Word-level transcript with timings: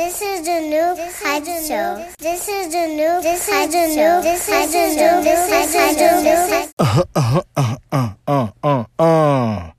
This 0.00 0.22
is 0.22 0.46
the 0.46 0.60
new 0.60 0.96
hype 0.96 1.44
show. 1.44 2.06
This 2.18 2.48
is 2.48 2.72
the 2.72 2.86
new 2.86 3.20
hype 3.20 3.70
show. 3.70 4.22
This 4.22 4.48
is 4.48 4.96
the 4.96 5.20
new 5.20 5.22
this 5.22 5.74
is 5.74 5.96
the 5.96 6.22
new 6.22 6.72
uh, 6.78 7.76
uh, 7.92 8.48
uh, 8.64 8.84
uh. 8.98 9.70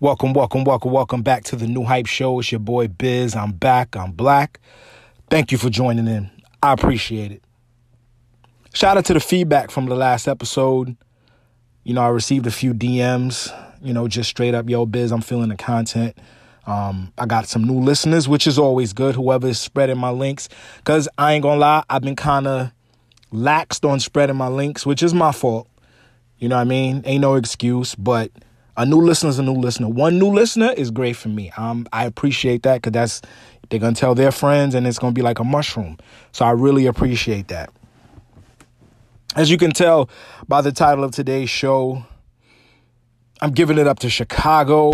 Welcome, 0.00 0.32
welcome, 0.32 0.64
welcome, 0.64 0.90
welcome 0.90 1.22
back 1.22 1.44
to 1.44 1.56
the 1.56 1.68
new 1.68 1.84
hype 1.84 2.06
show. 2.06 2.40
It's 2.40 2.50
your 2.50 2.58
boy 2.58 2.88
Biz. 2.88 3.36
I'm 3.36 3.52
back. 3.52 3.94
I'm 3.94 4.10
black. 4.10 4.58
Thank 5.30 5.52
you 5.52 5.56
for 5.58 5.70
joining 5.70 6.08
in. 6.08 6.32
I 6.60 6.72
appreciate 6.72 7.30
it. 7.30 7.44
Shout 8.74 8.96
out 8.96 9.04
to 9.04 9.14
the 9.14 9.20
feedback 9.20 9.70
from 9.70 9.86
the 9.86 9.94
last 9.94 10.26
episode. 10.26 10.96
You 11.84 11.94
know, 11.94 12.02
I 12.02 12.08
received 12.08 12.48
a 12.48 12.50
few 12.50 12.74
DMs, 12.74 13.56
you 13.80 13.92
know, 13.92 14.08
just 14.08 14.30
straight 14.30 14.52
up, 14.52 14.68
yo, 14.68 14.84
Biz, 14.84 15.12
I'm 15.12 15.20
feeling 15.20 15.50
the 15.50 15.56
content. 15.56 16.18
Um, 16.66 17.12
I 17.18 17.26
got 17.26 17.46
some 17.48 17.64
new 17.64 17.80
listeners, 17.80 18.28
which 18.28 18.46
is 18.46 18.58
always 18.58 18.92
good. 18.92 19.14
Whoever 19.14 19.48
is 19.48 19.58
spreading 19.58 19.98
my 19.98 20.10
links, 20.10 20.48
because 20.78 21.08
I 21.18 21.32
ain't 21.32 21.42
gonna 21.42 21.60
lie, 21.60 21.82
I've 21.88 22.02
been 22.02 22.16
kind 22.16 22.46
of 22.46 22.70
laxed 23.32 23.88
on 23.88 24.00
spreading 24.00 24.36
my 24.36 24.48
links, 24.48 24.84
which 24.84 25.02
is 25.02 25.14
my 25.14 25.32
fault. 25.32 25.68
You 26.38 26.48
know 26.48 26.56
what 26.56 26.62
I 26.62 26.64
mean? 26.64 27.02
Ain't 27.04 27.20
no 27.20 27.34
excuse, 27.34 27.94
but 27.94 28.30
a 28.76 28.86
new 28.86 29.00
listener 29.00 29.30
is 29.30 29.38
a 29.38 29.42
new 29.42 29.54
listener. 29.54 29.88
One 29.88 30.18
new 30.18 30.30
listener 30.30 30.72
is 30.72 30.90
great 30.90 31.16
for 31.16 31.28
me. 31.28 31.50
Um, 31.56 31.86
I 31.92 32.06
appreciate 32.06 32.62
that 32.62 32.76
because 32.76 32.92
that's 32.92 33.22
they're 33.68 33.78
gonna 33.78 33.94
tell 33.94 34.14
their 34.14 34.32
friends, 34.32 34.74
and 34.74 34.86
it's 34.86 34.98
gonna 34.98 35.12
be 35.12 35.22
like 35.22 35.38
a 35.38 35.44
mushroom. 35.44 35.98
So 36.32 36.44
I 36.44 36.50
really 36.50 36.86
appreciate 36.86 37.48
that. 37.48 37.70
As 39.36 39.50
you 39.50 39.58
can 39.58 39.70
tell 39.70 40.10
by 40.48 40.60
the 40.60 40.72
title 40.72 41.04
of 41.04 41.12
today's 41.12 41.50
show, 41.50 42.04
I'm 43.40 43.52
giving 43.52 43.78
it 43.78 43.86
up 43.86 44.00
to 44.00 44.10
Chicago. 44.10 44.92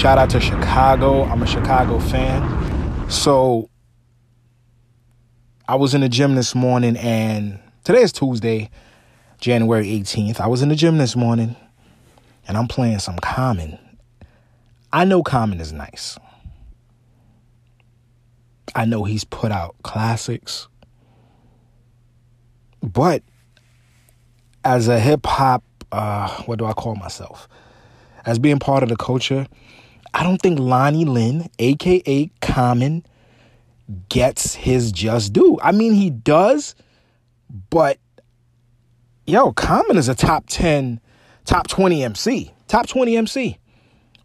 Shout 0.00 0.16
out 0.16 0.30
to 0.30 0.40
Chicago. 0.40 1.24
I'm 1.24 1.42
a 1.42 1.46
Chicago 1.46 1.98
fan. 1.98 3.10
So 3.10 3.68
I 5.68 5.74
was 5.74 5.92
in 5.92 6.00
the 6.00 6.08
gym 6.08 6.36
this 6.36 6.54
morning 6.54 6.96
and 6.96 7.58
today 7.84 8.00
is 8.00 8.10
Tuesday, 8.10 8.70
January 9.40 9.88
18th. 9.88 10.40
I 10.40 10.46
was 10.46 10.62
in 10.62 10.70
the 10.70 10.74
gym 10.74 10.96
this 10.96 11.16
morning 11.16 11.54
and 12.48 12.56
I'm 12.56 12.66
playing 12.66 13.00
some 13.00 13.18
Common. 13.18 13.78
I 14.90 15.04
know 15.04 15.22
Common 15.22 15.60
is 15.60 15.70
nice. 15.70 16.18
I 18.74 18.86
know 18.86 19.04
he's 19.04 19.24
put 19.24 19.52
out 19.52 19.76
classics. 19.82 20.66
But 22.82 23.22
as 24.64 24.88
a 24.88 24.98
hip 24.98 25.26
hop, 25.26 25.62
uh, 25.92 26.42
what 26.44 26.58
do 26.58 26.64
I 26.64 26.72
call 26.72 26.94
myself? 26.94 27.48
As 28.24 28.38
being 28.38 28.58
part 28.58 28.82
of 28.82 28.88
the 28.88 28.96
culture, 28.96 29.46
I 30.12 30.22
don't 30.22 30.40
think 30.40 30.58
Lonnie 30.58 31.04
Lynn, 31.04 31.48
aka 31.58 32.30
Common, 32.40 33.04
gets 34.08 34.54
his 34.54 34.92
just 34.92 35.32
due. 35.32 35.58
I 35.62 35.72
mean, 35.72 35.94
he 35.94 36.10
does, 36.10 36.74
but 37.70 37.98
yo, 39.26 39.52
Common 39.52 39.96
is 39.96 40.08
a 40.08 40.14
top 40.14 40.44
10, 40.48 41.00
top 41.44 41.68
20 41.68 42.04
MC. 42.04 42.52
Top 42.68 42.86
20 42.86 43.16
MC. 43.16 43.58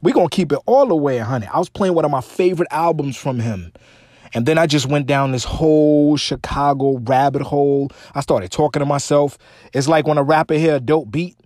we 0.02 0.11
going 0.11 0.30
to 0.30 0.36
keep 0.36 0.52
it 0.52 0.59
all 0.66 0.86
the 0.86 0.95
way 0.95 1.17
100. 1.17 1.50
I 1.52 1.58
was 1.58 1.69
playing 1.69 1.95
one 1.95 2.06
of 2.06 2.11
my 2.11 2.22
favorite 2.22 2.67
albums 2.72 3.17
from 3.17 3.39
him. 3.39 3.73
And 4.33 4.45
then 4.45 4.58
I 4.58 4.67
just 4.67 4.88
went 4.88 5.08
down 5.08 5.31
this 5.31 5.45
whole 5.45 6.17
Chicago 6.17 6.97
rabbit 6.97 7.41
hole. 7.41 7.89
I 8.13 8.22
started 8.22 8.52
talking 8.52 8.81
to 8.81 8.86
myself. 8.86 9.38
It's 9.73 9.88
like 9.88 10.06
when 10.06 10.17
a 10.17 10.23
rapper 10.23 10.56
hear 10.56 10.75
a 10.75 10.80
dope 10.80 11.09
beat, 11.09 11.38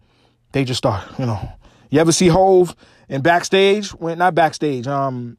they 0.54 0.66
just 0.66 0.80
start, 0.80 1.08
you 1.20 1.26
know. 1.26 1.52
You 1.90 2.00
ever 2.00 2.12
see 2.12 2.28
Hove 2.28 2.76
in 3.08 3.22
backstage? 3.22 3.90
When 3.90 4.18
not 4.20 4.36
backstage, 4.36 4.88
um, 4.88 5.38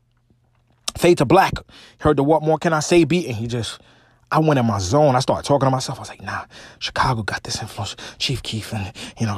Fade 0.96 1.18
to 1.18 1.24
Black. 1.24 1.54
Heard 1.98 2.16
the 2.16 2.24
What 2.24 2.42
More 2.42 2.58
Can 2.58 2.72
I 2.72 2.80
Say 2.80 3.04
beat, 3.04 3.26
and 3.26 3.36
he 3.36 3.46
just 3.46 3.80
I 4.32 4.38
went 4.38 4.58
in 4.58 4.66
my 4.66 4.78
zone. 4.78 5.16
I 5.16 5.20
started 5.20 5.46
talking 5.46 5.66
to 5.66 5.70
myself. 5.70 5.98
I 5.98 6.02
was 6.02 6.08
like, 6.08 6.22
nah, 6.22 6.44
Chicago 6.78 7.22
got 7.22 7.42
this 7.42 7.60
influence. 7.60 7.96
Chief 8.18 8.42
Keef 8.42 8.72
and 8.72 8.92
you 9.18 9.26
know, 9.26 9.36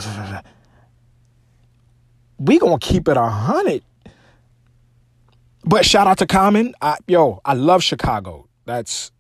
we 2.38 2.58
gonna 2.58 2.78
keep 2.78 3.08
it 3.08 3.16
a 3.16 3.26
hundred. 3.26 3.82
But 5.64 5.86
shout 5.86 6.06
out 6.06 6.18
to 6.18 6.26
Common. 6.26 6.74
I, 6.82 6.96
yo, 7.06 7.40
I 7.44 7.54
love 7.54 7.82
Chicago. 7.82 8.48
That's 8.64 9.12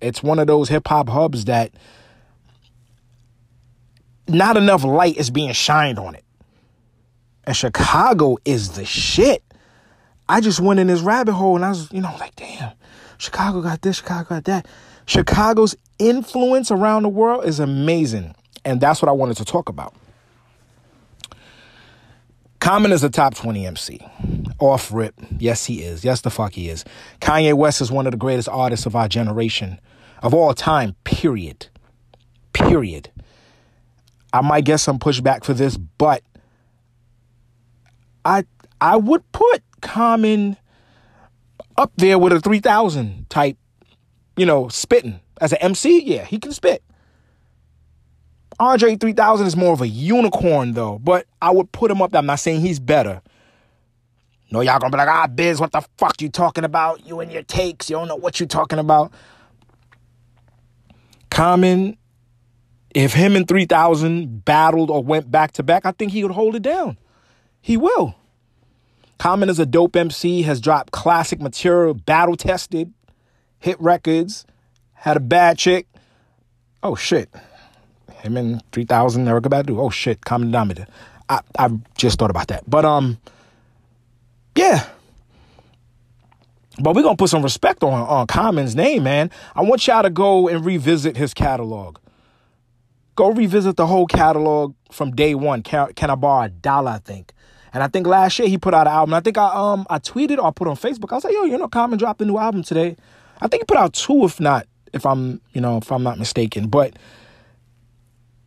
it's 0.00 0.22
one 0.22 0.38
of 0.38 0.46
those 0.46 0.68
hip 0.68 0.88
hop 0.88 1.08
hubs 1.08 1.44
that 1.46 1.72
not 4.28 4.56
enough 4.56 4.84
light 4.84 5.16
is 5.16 5.30
being 5.30 5.52
shined 5.52 5.98
on 5.98 6.14
it. 6.14 6.24
And 7.46 7.56
Chicago 7.56 8.36
is 8.44 8.72
the 8.72 8.84
shit. 8.84 9.42
I 10.28 10.40
just 10.40 10.60
went 10.60 10.80
in 10.80 10.88
this 10.88 11.00
rabbit 11.00 11.32
hole 11.32 11.56
and 11.56 11.64
I 11.64 11.68
was, 11.68 11.90
you 11.92 12.00
know, 12.00 12.14
like, 12.18 12.34
damn, 12.34 12.72
Chicago 13.18 13.62
got 13.62 13.82
this, 13.82 13.96
Chicago 13.96 14.28
got 14.28 14.44
that. 14.44 14.66
Chicago's 15.06 15.76
influence 15.98 16.70
around 16.72 17.04
the 17.04 17.08
world 17.08 17.44
is 17.44 17.60
amazing. 17.60 18.34
And 18.64 18.80
that's 18.80 19.00
what 19.00 19.08
I 19.08 19.12
wanted 19.12 19.36
to 19.36 19.44
talk 19.44 19.68
about. 19.68 19.94
Common 22.58 22.90
is 22.90 23.04
a 23.04 23.10
top 23.10 23.34
20 23.34 23.64
MC. 23.64 24.00
Off 24.58 24.92
rip. 24.92 25.14
Yes, 25.38 25.66
he 25.66 25.82
is. 25.82 26.04
Yes, 26.04 26.22
the 26.22 26.30
fuck 26.30 26.54
he 26.54 26.68
is. 26.68 26.84
Kanye 27.20 27.54
West 27.54 27.80
is 27.80 27.92
one 27.92 28.08
of 28.08 28.10
the 28.10 28.18
greatest 28.18 28.48
artists 28.48 28.86
of 28.86 28.96
our 28.96 29.06
generation, 29.06 29.80
of 30.20 30.34
all 30.34 30.52
time, 30.52 30.96
period. 31.04 31.68
Period. 32.52 33.10
I 34.32 34.40
might 34.40 34.64
get 34.64 34.78
some 34.78 34.98
pushback 34.98 35.44
for 35.44 35.54
this, 35.54 35.76
but 35.76 36.24
I 38.26 38.44
I 38.80 38.96
would 38.96 39.30
put 39.32 39.62
Common 39.80 40.56
up 41.78 41.92
there 41.96 42.18
with 42.18 42.32
a 42.32 42.40
3000 42.40 43.30
type, 43.30 43.56
you 44.36 44.44
know, 44.44 44.68
spitting. 44.68 45.20
As 45.40 45.52
an 45.52 45.58
MC, 45.60 46.02
yeah, 46.02 46.24
he 46.24 46.38
can 46.38 46.52
spit. 46.52 46.82
Andre 48.58 48.96
3000 48.96 49.46
is 49.46 49.54
more 49.54 49.72
of 49.72 49.82
a 49.82 49.88
unicorn, 49.88 50.72
though, 50.72 50.98
but 50.98 51.26
I 51.42 51.50
would 51.50 51.70
put 51.72 51.90
him 51.90 52.00
up 52.00 52.10
there. 52.10 52.18
I'm 52.18 52.26
not 52.26 52.40
saying 52.40 52.62
he's 52.62 52.80
better. 52.80 53.20
No, 54.50 54.60
y'all 54.60 54.78
gonna 54.78 54.90
be 54.90 54.96
like, 54.96 55.08
ah, 55.08 55.26
Biz, 55.26 55.60
what 55.60 55.72
the 55.72 55.82
fuck 55.98 56.20
you 56.20 56.28
talking 56.28 56.64
about? 56.64 57.06
You 57.06 57.20
and 57.20 57.30
your 57.30 57.42
takes, 57.42 57.90
you 57.90 57.96
don't 57.96 58.08
know 58.08 58.16
what 58.16 58.40
you're 58.40 58.46
talking 58.48 58.78
about. 58.78 59.12
Common, 61.30 61.98
if 62.94 63.12
him 63.12 63.36
and 63.36 63.46
3000 63.46 64.44
battled 64.44 64.90
or 64.90 65.02
went 65.02 65.30
back 65.30 65.52
to 65.52 65.62
back, 65.62 65.84
I 65.84 65.92
think 65.92 66.12
he 66.12 66.22
would 66.22 66.32
hold 66.32 66.56
it 66.56 66.62
down. 66.62 66.96
He 67.66 67.76
will. 67.76 68.14
Common 69.18 69.48
is 69.48 69.58
a 69.58 69.66
dope 69.66 69.96
MC, 69.96 70.42
has 70.42 70.60
dropped 70.60 70.92
classic 70.92 71.40
material, 71.40 71.94
battle 71.94 72.36
tested, 72.36 72.94
hit 73.58 73.76
records, 73.80 74.46
had 74.92 75.16
a 75.16 75.20
bad 75.20 75.58
chick. 75.58 75.88
Oh 76.84 76.94
shit. 76.94 77.28
Him 78.22 78.36
and 78.36 78.62
3000 78.70 79.26
Erykah 79.26 79.48
Badu. 79.48 79.80
Oh 79.80 79.90
shit, 79.90 80.24
Common 80.24 80.52
Denominator. 80.52 80.86
I 81.28 81.40
I 81.58 81.70
just 81.96 82.20
thought 82.20 82.30
about 82.30 82.46
that. 82.46 82.70
But 82.70 82.84
um 82.84 83.18
yeah. 84.54 84.86
But 86.80 86.94
we're 86.94 87.02
gonna 87.02 87.16
put 87.16 87.30
some 87.30 87.42
respect 87.42 87.82
on 87.82 87.94
on 87.94 88.28
Common's 88.28 88.76
name, 88.76 89.02
man. 89.02 89.28
I 89.56 89.62
want 89.62 89.84
y'all 89.88 90.04
to 90.04 90.10
go 90.10 90.46
and 90.46 90.64
revisit 90.64 91.16
his 91.16 91.34
catalog. 91.34 91.98
Go 93.16 93.32
revisit 93.32 93.74
the 93.74 93.88
whole 93.88 94.06
catalog 94.06 94.76
from 94.92 95.16
day 95.16 95.34
one. 95.34 95.64
Can, 95.64 95.92
can 95.94 96.10
I 96.10 96.14
borrow 96.14 96.44
a 96.44 96.48
dollar? 96.48 96.92
I 96.92 96.98
think. 96.98 97.32
And 97.76 97.82
I 97.82 97.88
think 97.88 98.06
last 98.06 98.38
year 98.38 98.48
he 98.48 98.56
put 98.56 98.72
out 98.72 98.86
an 98.86 98.94
album. 98.94 99.12
I 99.12 99.20
think 99.20 99.36
I 99.36 99.52
um 99.52 99.86
I 99.90 99.98
tweeted 99.98 100.38
or 100.38 100.46
I 100.46 100.50
put 100.50 100.66
on 100.66 100.76
Facebook. 100.76 101.12
I 101.12 101.16
was 101.16 101.24
like, 101.24 101.34
yo, 101.34 101.44
you 101.44 101.58
know, 101.58 101.68
Common 101.68 101.98
dropped 101.98 102.22
a 102.22 102.24
new 102.24 102.38
album 102.38 102.62
today. 102.62 102.96
I 103.38 103.48
think 103.48 103.64
he 103.64 103.64
put 103.66 103.76
out 103.76 103.92
two, 103.92 104.24
if 104.24 104.40
not, 104.40 104.66
if 104.94 105.04
I'm, 105.04 105.42
you 105.52 105.60
know, 105.60 105.76
if 105.76 105.92
I'm 105.92 106.02
not 106.02 106.18
mistaken. 106.18 106.68
But 106.68 106.98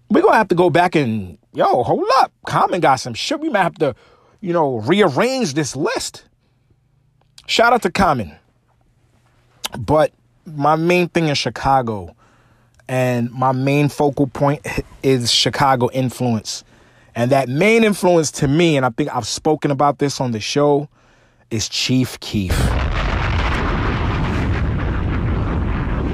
we're 0.10 0.24
gonna 0.24 0.36
have 0.36 0.48
to 0.48 0.56
go 0.56 0.72
back 0.72 0.96
and 0.96 1.38
yo, 1.54 1.84
hold 1.84 2.08
up. 2.18 2.32
Common 2.48 2.80
got 2.82 2.96
some 2.96 3.14
shit. 3.14 3.40
We 3.40 3.50
might 3.50 3.62
have 3.62 3.76
to, 3.76 3.96
you 4.42 4.52
know, 4.52 4.78
rearrange 4.80 5.54
this 5.54 5.76
list. 5.76 6.26
Shout 7.46 7.72
out 7.72 7.84
to 7.84 7.92
Common. 7.92 8.36
But 9.78 10.12
my 10.48 10.76
main 10.76 11.08
thing 11.08 11.28
in 11.28 11.36
Chicago 11.36 12.16
and 12.88 13.30
my 13.30 13.52
main 13.52 13.90
focal 13.90 14.26
point 14.26 14.66
is 15.04 15.32
Chicago 15.32 15.88
influence. 15.92 16.64
And 17.16 17.32
that 17.32 17.50
main 17.50 17.84
influence 17.84 18.32
to 18.32 18.48
me, 18.48 18.78
and 18.78 18.86
I 18.86 18.90
think 18.90 19.14
I've 19.14 19.28
spoken 19.28 19.72
about 19.72 20.00
this 20.00 20.22
on 20.22 20.32
the 20.32 20.40
show, 20.40 20.90
is 21.50 21.68
Chief 21.68 22.20
Keef. 22.20 22.52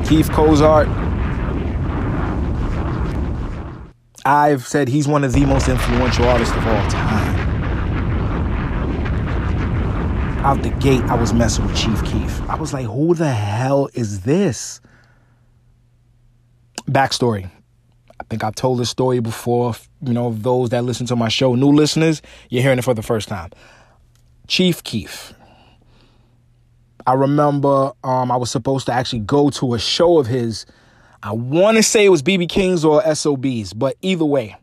Keith 0.08 0.30
Cozart. 0.32 0.88
I've 4.24 4.66
said 4.66 4.88
he's 4.88 5.08
one 5.08 5.24
of 5.24 5.34
the 5.34 5.46
most 5.46 5.68
influential 5.68 6.26
artists 6.26 6.56
of 6.56 6.66
all 6.66 6.90
time. 6.90 7.36
Out 10.46 10.62
the 10.64 10.70
gate, 10.70 11.02
I 11.04 11.16
was 11.16 11.34
messing 11.34 11.66
with 11.66 11.76
Chief 11.76 12.04
Keef. 12.06 12.42
I 12.50 12.56
was 12.56 12.74
like, 12.74 12.86
who 12.86 13.14
the 13.16 13.32
hell 13.32 13.90
is 13.94 14.22
this? 14.22 14.80
Backstory 16.90 17.50
I 18.20 18.24
think 18.30 18.44
I've 18.44 18.56
told 18.56 18.80
this 18.80 18.90
story 18.90 19.20
before. 19.20 19.76
You 20.06 20.14
know, 20.14 20.32
those 20.32 20.70
that 20.70 20.84
listen 20.84 21.06
to 21.08 21.16
my 21.16 21.30
show, 21.30 21.56
new 21.56 21.72
listeners, 21.72 22.22
you're 22.50 22.62
hearing 22.62 22.80
it 22.80 22.84
for 22.84 22.94
the 22.94 23.02
first 23.02 23.28
time. 23.28 23.52
Chief 24.48 24.84
Keef, 24.84 25.34
I 27.08 27.14
remember 27.14 27.92
um, 28.04 28.32
I 28.32 28.36
was 28.36 28.52
supposed 28.52 28.86
to 28.88 28.94
actually 28.94 29.20
go 29.20 29.50
to 29.52 29.74
a 29.74 29.80
show 29.80 30.20
of 30.20 30.28
his. 30.28 30.66
I 31.24 31.32
want 31.32 31.78
to 31.78 31.84
say 31.84 32.06
it 32.06 32.10
was 32.10 32.22
BB 32.22 32.50
King's 32.50 32.86
or 32.86 33.02
SOBs, 33.16 33.74
but 33.74 33.96
either 34.02 34.26
way, 34.26 34.56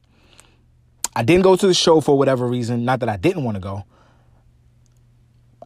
I 1.15 1.23
didn't 1.23 1.43
go 1.43 1.57
to 1.57 1.67
the 1.67 1.75
show 1.75 2.01
for 2.01 2.17
whatever 2.17 2.47
reason. 2.47 2.85
Not 2.85 3.01
that 3.01 3.09
I 3.09 3.17
didn't 3.17 3.45
want 3.45 3.57
to 3.57 3.61
go. 3.61 3.85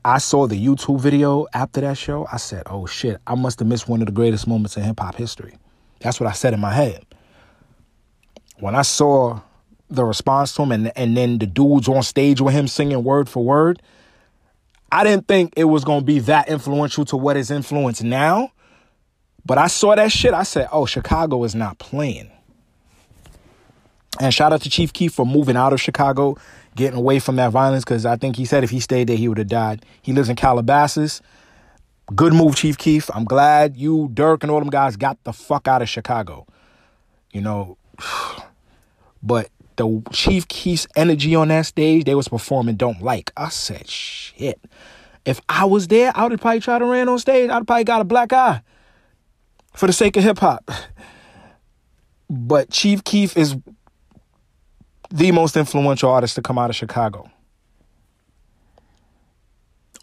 I 0.04 0.18
saw 0.18 0.46
the 0.46 0.54
YouTube 0.54 1.00
video 1.00 1.46
after 1.52 1.80
that 1.80 1.98
show. 1.98 2.28
I 2.32 2.36
said, 2.36 2.62
oh 2.66 2.86
shit, 2.86 3.20
I 3.26 3.34
must 3.34 3.58
have 3.58 3.68
missed 3.68 3.88
one 3.88 4.00
of 4.02 4.06
the 4.06 4.12
greatest 4.12 4.46
moments 4.46 4.76
in 4.76 4.84
hip 4.84 5.00
hop 5.00 5.16
history. 5.16 5.56
That's 6.00 6.20
what 6.20 6.28
I 6.28 6.32
said 6.32 6.54
in 6.54 6.60
my 6.60 6.72
head. 6.72 7.04
When 8.58 8.74
I 8.74 8.82
saw 8.82 9.40
the 9.88 10.04
response 10.04 10.54
to 10.54 10.62
him 10.62 10.72
and, 10.72 10.92
and 10.96 11.16
then 11.16 11.38
the 11.38 11.46
dudes 11.46 11.88
on 11.88 12.02
stage 12.02 12.40
with 12.40 12.54
him 12.54 12.68
singing 12.68 13.04
word 13.04 13.28
for 13.28 13.44
word, 13.44 13.80
I 14.90 15.04
didn't 15.04 15.28
think 15.28 15.54
it 15.56 15.64
was 15.64 15.84
going 15.84 16.00
to 16.00 16.06
be 16.06 16.20
that 16.20 16.48
influential 16.48 17.04
to 17.06 17.16
what 17.16 17.36
is 17.36 17.50
influenced 17.50 18.02
now. 18.02 18.52
But 19.44 19.58
I 19.58 19.68
saw 19.68 19.94
that 19.94 20.10
shit. 20.10 20.34
I 20.34 20.42
said, 20.42 20.68
oh, 20.72 20.86
Chicago 20.86 21.44
is 21.44 21.54
not 21.54 21.78
playing. 21.78 22.30
And 24.20 24.32
shout 24.32 24.52
out 24.52 24.62
to 24.62 24.70
Chief 24.70 24.92
Keef 24.92 25.12
for 25.12 25.26
moving 25.26 25.56
out 25.56 25.72
of 25.72 25.80
Chicago, 25.80 26.36
getting 26.74 26.98
away 26.98 27.18
from 27.18 27.36
that 27.36 27.52
violence, 27.52 27.84
because 27.84 28.06
I 28.06 28.16
think 28.16 28.36
he 28.36 28.44
said 28.44 28.64
if 28.64 28.70
he 28.70 28.80
stayed 28.80 29.08
there, 29.08 29.16
he 29.16 29.28
would 29.28 29.38
have 29.38 29.48
died. 29.48 29.84
He 30.02 30.12
lives 30.12 30.28
in 30.28 30.36
Calabasas. 30.36 31.20
Good 32.14 32.32
move, 32.32 32.56
Chief 32.56 32.78
Keef. 32.78 33.10
I'm 33.14 33.24
glad 33.24 33.76
you, 33.76 34.08
Dirk, 34.14 34.42
and 34.42 34.50
all 34.50 34.60
them 34.60 34.70
guys 34.70 34.96
got 34.96 35.22
the 35.24 35.32
fuck 35.32 35.68
out 35.68 35.82
of 35.82 35.88
Chicago. 35.88 36.46
You 37.32 37.40
know, 37.40 37.76
but 39.22 39.50
the 39.76 40.02
Chief 40.12 40.48
Keef's 40.48 40.86
energy 40.96 41.34
on 41.34 41.48
that 41.48 41.66
stage, 41.66 42.04
they 42.04 42.14
was 42.14 42.28
performing 42.28 42.76
Don't 42.76 43.02
Like. 43.02 43.32
I 43.36 43.48
said, 43.48 43.88
shit. 43.88 44.60
If 45.24 45.40
I 45.48 45.64
was 45.64 45.88
there, 45.88 46.12
I 46.14 46.22
would 46.22 46.32
have 46.32 46.40
probably 46.40 46.60
try 46.60 46.78
to 46.78 46.84
ran 46.84 47.08
on 47.08 47.18
stage. 47.18 47.50
I'd 47.50 47.66
probably 47.66 47.84
got 47.84 48.00
a 48.00 48.04
black 48.04 48.32
eye 48.32 48.62
for 49.74 49.86
the 49.86 49.92
sake 49.92 50.16
of 50.16 50.22
hip 50.22 50.38
hop. 50.38 50.70
But 52.30 52.70
Chief 52.70 53.04
Keef 53.04 53.36
is 53.36 53.56
the 55.10 55.32
most 55.32 55.56
influential 55.56 56.10
artist 56.10 56.34
to 56.36 56.42
come 56.42 56.58
out 56.58 56.70
of 56.70 56.76
Chicago. 56.76 57.30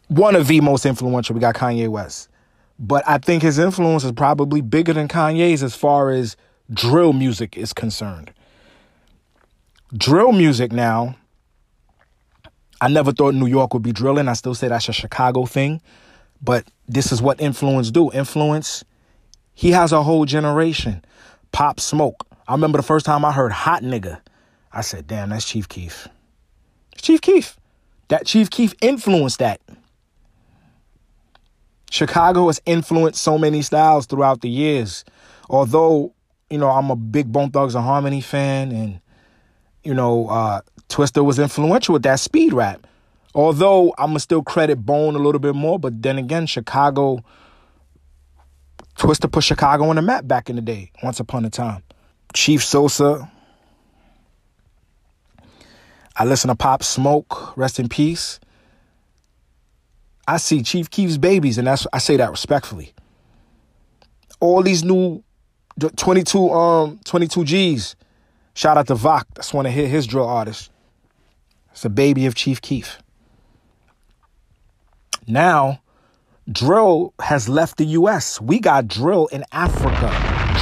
One 0.08 0.36
of 0.36 0.48
the 0.48 0.62
most 0.62 0.86
influential. 0.86 1.34
We 1.34 1.42
got 1.42 1.56
Kanye 1.56 1.90
West. 1.90 2.30
But 2.80 3.04
I 3.08 3.18
think 3.18 3.44
his 3.44 3.60
influence 3.60 4.04
is 4.04 4.12
probably 4.12 4.62
bigger 4.62 4.94
than 4.94 5.08
Kanye's 5.08 5.64
as 5.64 5.76
far 5.76 6.12
as 6.12 6.36
drill 6.72 7.14
music 7.14 7.58
is 7.58 7.74
concerned. 7.74 8.34
Drill 9.96 10.32
music 10.32 10.72
now, 10.72 11.16
I 12.82 12.88
never 12.88 13.12
thought 13.12 13.36
New 13.36 13.46
York 13.46 13.74
would 13.74 13.84
be 13.84 13.92
drilling. 13.92 14.28
I 14.28 14.34
still 14.34 14.56
say 14.56 14.68
that's 14.68 14.90
a 14.90 14.94
Chicago 14.94 15.46
thing. 15.46 15.82
But 16.42 16.66
this 16.88 17.12
is 17.12 17.22
what 17.22 17.40
influence 17.40 17.92
do. 17.92 18.12
Influence, 18.12 18.84
he 19.54 19.72
has 19.72 19.92
a 19.92 20.04
whole 20.04 20.26
generation. 20.26 21.04
Pop 21.52 21.80
Smoke. 21.80 22.28
I 22.48 22.54
remember 22.54 22.78
the 22.78 22.84
first 22.84 23.06
time 23.06 23.24
I 23.24 23.32
heard 23.32 23.52
Hot 23.52 23.84
Nigga. 23.84 24.20
I 24.72 24.82
said, 24.82 25.08
damn, 25.08 25.30
that's 25.30 25.46
Chief 25.46 25.70
Keef. 25.70 26.08
Chief 26.98 27.22
Keef. 27.22 27.58
That 28.10 28.26
Chief 28.26 28.50
Keef 28.50 28.74
influenced 28.82 29.40
that. 29.40 29.62
Chicago 31.90 32.48
has 32.48 32.60
influenced 32.66 33.22
so 33.22 33.38
many 33.38 33.62
styles 33.62 34.08
throughout 34.08 34.42
the 34.42 34.50
years. 34.50 35.06
Although, 35.50 36.14
you 36.50 36.58
know, 36.58 36.70
I'm 36.70 36.90
a 36.90 36.96
big 36.96 37.32
Bone 37.32 37.52
Thugs 37.52 37.76
and 37.76 37.84
Harmony 37.84 38.20
fan, 38.20 38.72
and, 38.72 39.00
you 39.84 39.94
know, 39.94 40.28
uh, 40.28 40.62
Twista 40.90 41.24
was 41.24 41.40
influential 41.40 41.94
with 41.94 42.04
that 42.04 42.20
speed 42.20 42.54
rap. 42.54 42.86
Although 43.36 43.94
I'm 43.98 44.14
to 44.14 44.20
still 44.20 44.44
credit 44.44 44.86
Bone 44.86 45.16
a 45.16 45.20
little 45.20 45.40
bit 45.40 45.56
more, 45.56 45.80
but 45.80 46.02
then 46.02 46.18
again, 46.18 46.46
Chicago, 46.46 47.24
Twista 48.96 49.32
put 49.32 49.44
Chicago 49.44 49.86
on 49.86 49.96
the 49.96 50.02
map 50.02 50.28
back 50.28 50.50
in 50.50 50.56
the 50.56 50.62
day, 50.62 50.92
once 51.02 51.20
upon 51.20 51.44
a 51.46 51.50
time. 51.50 51.82
Chief 52.34 52.64
Sosa, 52.64 53.32
I 56.16 56.26
listen 56.26 56.50
to 56.50 56.56
Pop 56.56 56.84
Smoke, 56.84 57.58
rest 57.58 57.80
in 57.80 57.90
peace. 57.90 58.40
I 60.28 60.38
see 60.38 60.62
Chief 60.62 60.90
Keef's 60.90 61.18
babies, 61.18 61.58
and 61.58 61.68
that's 61.68 61.88
I 61.92 61.98
say 61.98 62.18
that 62.18 62.30
respectfully. 62.30 62.94
All 64.40 64.62
these 64.62 64.84
new 64.84 65.24
22 65.80 66.52
um 66.52 67.00
22 67.04 67.44
G's. 67.44 67.96
Shout 68.56 68.78
out 68.78 68.88
to 68.88 68.96
Vok. 68.96 69.24
That's 69.36 69.54
one 69.54 69.66
of 69.66 69.74
his, 69.74 70.06
drill 70.06 70.28
artists. 70.28 70.70
It's 71.72 71.86
a 71.86 71.90
baby 71.90 72.28
of 72.28 72.36
Chief 72.36 72.62
Keef. 72.62 73.00
Now, 75.28 75.82
drill 76.52 77.14
has 77.20 77.50
left 77.50 77.78
the 77.78 77.86
US. 77.86 78.40
We 78.40 78.60
got 78.60 78.88
drill 78.88 79.28
in 79.28 79.44
Africa, 79.52 80.12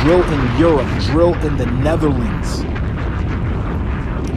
drill 0.02 0.24
in 0.24 0.60
Europe, 0.60 0.88
drill 1.06 1.34
in 1.46 1.58
the 1.58 1.66
Netherlands. 1.66 2.64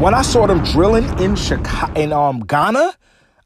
When 0.00 0.15
I 0.15 0.23
saw 0.23 0.49
them 0.49 0.65
drilling 0.65 1.07
in 1.21 1.37
Chicago, 1.37 1.93
in 2.00 2.12
um 2.12 2.41
Ghana, 2.41 2.95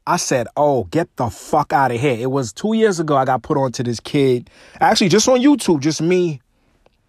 I 0.07 0.17
said, 0.17 0.47
"Oh, 0.57 0.85
get 0.85 1.15
the 1.17 1.29
fuck 1.29 1.71
out 1.71 1.91
of 1.91 2.01
here!" 2.01 2.17
It 2.17 2.31
was 2.31 2.51
two 2.51 2.73
years 2.73 2.99
ago. 2.99 3.15
I 3.15 3.25
got 3.25 3.43
put 3.43 3.57
onto 3.57 3.83
this 3.83 3.99
kid, 3.99 4.49
actually, 4.79 5.09
just 5.09 5.27
on 5.27 5.39
YouTube, 5.39 5.81
just 5.81 6.01
me, 6.01 6.41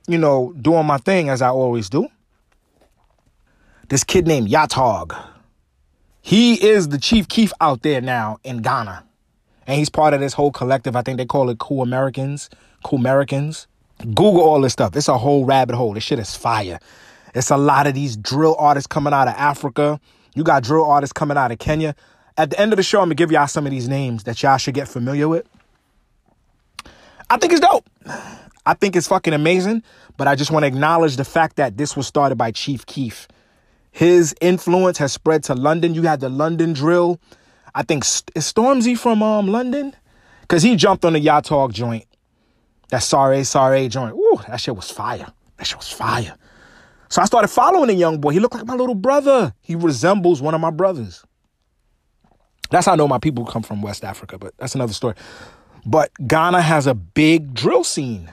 you 0.06 0.18
know, 0.18 0.52
doing 0.60 0.84
my 0.84 0.98
thing 0.98 1.30
as 1.30 1.40
I 1.40 1.48
always 1.48 1.88
do. 1.88 2.08
This 3.90 4.04
kid 4.04 4.24
named 4.24 4.48
Yaw 4.48 4.66
Tog. 4.66 5.16
He 6.22 6.54
is 6.64 6.90
the 6.90 6.98
Chief 6.98 7.26
Keef 7.26 7.52
out 7.60 7.82
there 7.82 8.00
now 8.00 8.38
in 8.44 8.62
Ghana, 8.62 9.04
and 9.66 9.76
he's 9.76 9.88
part 9.88 10.14
of 10.14 10.20
this 10.20 10.32
whole 10.32 10.52
collective. 10.52 10.94
I 10.94 11.02
think 11.02 11.18
they 11.18 11.26
call 11.26 11.50
it 11.50 11.58
Kumericans. 11.58 12.50
Cool 12.84 13.00
Americans. 13.00 13.66
Google 13.98 14.42
all 14.42 14.60
this 14.60 14.72
stuff. 14.74 14.94
It's 14.94 15.08
a 15.08 15.18
whole 15.18 15.44
rabbit 15.44 15.74
hole. 15.74 15.94
This 15.94 16.04
shit 16.04 16.20
is 16.20 16.36
fire. 16.36 16.78
It's 17.34 17.50
a 17.50 17.56
lot 17.56 17.88
of 17.88 17.94
these 17.94 18.16
drill 18.16 18.54
artists 18.60 18.86
coming 18.86 19.12
out 19.12 19.26
of 19.26 19.34
Africa. 19.34 19.98
You 20.36 20.44
got 20.44 20.62
drill 20.62 20.84
artists 20.84 21.12
coming 21.12 21.36
out 21.36 21.50
of 21.50 21.58
Kenya. 21.58 21.96
At 22.36 22.50
the 22.50 22.60
end 22.60 22.72
of 22.72 22.76
the 22.76 22.84
show, 22.84 23.00
I'm 23.00 23.06
gonna 23.06 23.16
give 23.16 23.32
y'all 23.32 23.48
some 23.48 23.66
of 23.66 23.72
these 23.72 23.88
names 23.88 24.22
that 24.22 24.40
y'all 24.40 24.56
should 24.56 24.74
get 24.74 24.86
familiar 24.86 25.26
with. 25.26 25.48
I 27.28 27.38
think 27.38 27.52
it's 27.52 27.60
dope. 27.60 27.90
I 28.64 28.74
think 28.74 28.94
it's 28.94 29.08
fucking 29.08 29.34
amazing, 29.34 29.82
but 30.16 30.28
I 30.28 30.36
just 30.36 30.52
want 30.52 30.62
to 30.62 30.68
acknowledge 30.68 31.16
the 31.16 31.24
fact 31.24 31.56
that 31.56 31.76
this 31.76 31.96
was 31.96 32.06
started 32.06 32.36
by 32.36 32.52
Chief 32.52 32.86
Keef. 32.86 33.26
His 33.90 34.34
influence 34.40 34.98
has 34.98 35.12
spread 35.12 35.44
to 35.44 35.54
London. 35.54 35.94
You 35.94 36.02
had 36.02 36.20
the 36.20 36.28
London 36.28 36.72
drill. 36.72 37.20
I 37.74 37.82
think 37.82 38.04
is 38.04 38.52
Stormzy 38.52 38.98
from 38.98 39.22
um 39.22 39.48
London, 39.48 39.94
cause 40.48 40.62
he 40.62 40.76
jumped 40.76 41.04
on 41.04 41.12
the 41.12 41.20
Yaw 41.20 41.40
Tog 41.40 41.72
joint. 41.72 42.04
That 42.88 43.02
sorry, 43.02 43.44
sorry 43.44 43.88
joint. 43.88 44.14
Ooh, 44.14 44.40
that 44.48 44.60
shit 44.60 44.74
was 44.74 44.90
fire. 44.90 45.26
That 45.56 45.66
shit 45.66 45.78
was 45.78 45.90
fire. 45.90 46.36
So 47.08 47.22
I 47.22 47.24
started 47.24 47.48
following 47.48 47.88
the 47.88 47.94
young 47.94 48.20
boy. 48.20 48.30
He 48.30 48.40
looked 48.40 48.54
like 48.54 48.66
my 48.66 48.74
little 48.74 48.94
brother. 48.94 49.52
He 49.60 49.74
resembles 49.74 50.40
one 50.40 50.54
of 50.54 50.60
my 50.60 50.70
brothers. 50.70 51.24
That's 52.70 52.86
how 52.86 52.92
I 52.92 52.96
know 52.96 53.08
my 53.08 53.18
people 53.18 53.44
come 53.44 53.62
from 53.62 53.82
West 53.82 54.04
Africa, 54.04 54.38
but 54.38 54.54
that's 54.58 54.74
another 54.74 54.92
story. 54.92 55.14
But 55.84 56.12
Ghana 56.24 56.62
has 56.62 56.86
a 56.86 56.94
big 56.94 57.52
drill 57.52 57.84
scene. 57.84 58.32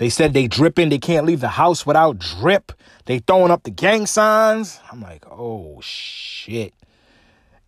They 0.00 0.08
said 0.08 0.32
they 0.32 0.48
dripping, 0.48 0.88
they 0.88 0.96
can't 0.96 1.26
leave 1.26 1.40
the 1.40 1.48
house 1.48 1.84
without 1.84 2.18
drip. 2.18 2.72
They 3.04 3.18
throwing 3.18 3.50
up 3.50 3.64
the 3.64 3.70
gang 3.70 4.06
signs. 4.06 4.80
I'm 4.90 5.02
like, 5.02 5.26
oh 5.30 5.78
shit. 5.82 6.72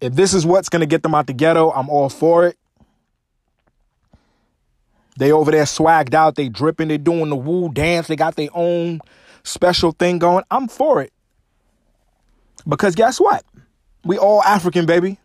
If 0.01 0.15
this 0.15 0.33
is 0.33 0.47
what's 0.47 0.71
gonna 0.71 0.87
get 0.87 1.03
them 1.03 1.15
out 1.15 1.27
the 1.27 1.35
ghetto, 1.35 1.71
I'm 1.73 1.91
all 1.91 2.09
for 2.09 2.47
it. 2.47 2.57
They 5.19 5.31
over 5.31 5.51
there 5.51 5.65
swagged 5.65 6.15
out, 6.15 6.37
they 6.37 6.49
dripping, 6.49 6.89
they 6.89 6.97
doing 6.97 7.29
the 7.29 7.37
woo 7.37 7.71
dance, 7.71 8.07
they 8.07 8.17
got 8.17 8.37
their 8.37 8.49
own 8.55 9.01
special 9.43 9.93
thing 9.93 10.19
going, 10.19 10.45
I'm 10.51 10.69
for 10.69 11.03
it. 11.03 11.12
Because 12.67 12.95
guess 12.95 13.21
what? 13.21 13.45
We 14.07 14.17
all 14.17 14.43
African, 14.45 14.87
baby. 14.87 15.19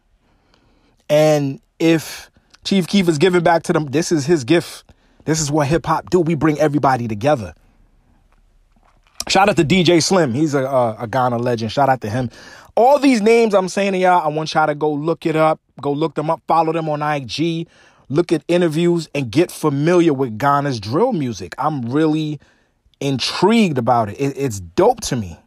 And 1.09 1.61
if 1.79 2.29
Chief 2.65 2.85
Keef 2.85 3.07
is 3.07 3.17
giving 3.17 3.43
back 3.43 3.63
to 3.63 3.71
them, 3.71 3.85
this 3.85 4.11
is 4.11 4.25
his 4.25 4.43
gift. 4.43 4.83
This 5.27 5.41
is 5.41 5.51
what 5.51 5.67
hip 5.67 5.85
hop 5.85 6.09
do. 6.09 6.21
We 6.21 6.35
bring 6.35 6.57
everybody 6.57 7.05
together. 7.05 7.53
Shout 9.27 9.49
out 9.49 9.57
to 9.57 9.65
DJ 9.65 10.01
Slim. 10.01 10.33
He's 10.33 10.53
a, 10.53 10.63
a, 10.63 10.95
a 11.01 11.07
Ghana 11.07 11.37
legend. 11.37 11.69
Shout 11.69 11.89
out 11.89 11.99
to 12.01 12.09
him. 12.09 12.29
All 12.75 12.97
these 12.97 13.21
names 13.21 13.53
I'm 13.53 13.67
saying 13.67 13.91
to 13.91 13.97
y'all, 13.97 14.23
I 14.23 14.29
want 14.29 14.53
y'all 14.53 14.67
to 14.67 14.73
go 14.73 14.89
look 14.89 15.25
it 15.25 15.35
up. 15.35 15.59
Go 15.81 15.91
look 15.91 16.15
them 16.15 16.29
up. 16.29 16.41
Follow 16.47 16.71
them 16.71 16.87
on 16.87 17.01
IG. 17.01 17.67
Look 18.07 18.31
at 18.31 18.41
interviews 18.47 19.09
and 19.13 19.29
get 19.29 19.51
familiar 19.51 20.13
with 20.13 20.37
Ghana's 20.37 20.79
drill 20.79 21.11
music. 21.11 21.53
I'm 21.57 21.81
really 21.81 22.39
intrigued 23.01 23.77
about 23.77 24.07
it. 24.07 24.21
it 24.21 24.37
it's 24.37 24.61
dope 24.61 25.01
to 25.01 25.17
me. 25.17 25.37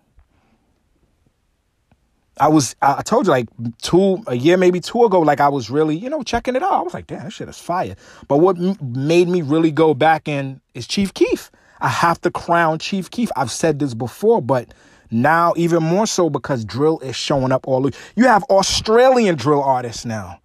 I 2.40 2.49
was 2.49 2.75
I 2.80 3.02
told 3.02 3.26
you 3.26 3.30
like 3.32 3.49
two 3.82 4.23
a 4.26 4.35
year 4.35 4.56
maybe 4.56 4.80
two 4.80 5.04
ago 5.04 5.20
like 5.20 5.40
I 5.40 5.49
was 5.49 5.70
really 5.70 5.97
you 5.97 6.09
know 6.09 6.23
checking 6.23 6.56
it 6.56 6.62
out. 6.62 6.73
I 6.73 6.80
was 6.80 6.94
like 6.94 7.06
damn 7.06 7.25
that 7.25 7.32
shit 7.32 7.49
is 7.49 7.59
fire. 7.59 7.94
But 8.28 8.38
what 8.38 8.56
m- 8.56 8.76
made 8.80 9.28
me 9.28 9.42
really 9.42 9.70
go 9.70 9.92
back 9.92 10.26
in 10.26 10.61
is 10.75 10.87
Chief 10.87 11.12
Keef. 11.12 11.50
I 11.80 11.88
have 11.88 12.20
to 12.23 12.30
crown 12.30 12.78
Chief 12.78 13.11
Keef. 13.11 13.30
I've 13.37 13.50
said 13.50 13.78
this 13.78 13.92
before, 13.94 14.40
but 14.40 14.73
now 15.11 15.52
even 15.56 15.82
more 15.82 16.06
so 16.06 16.30
because 16.30 16.64
drill 16.64 16.99
is 17.00 17.14
showing 17.14 17.52
up 17.52 17.68
all. 17.68 17.88
You 18.16 18.25
have 18.25 18.42
Australian 18.44 19.37
drill 19.37 19.62
artists 19.62 20.04
now. 20.04 20.40